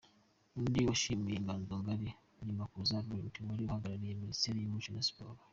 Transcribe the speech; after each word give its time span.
Undi 0.57 0.79
washimiye 0.87 1.37
Inganzo 1.39 1.71
Ngari, 1.81 2.09
ni 2.45 2.53
Makuza 2.59 2.95
Lauren 3.07 3.47
wari 3.49 3.63
uhagarariye 3.65 4.19
Minisiteri 4.21 4.57
y’Umuco 4.59 4.89
na 4.93 5.03
Siporo. 5.07 5.39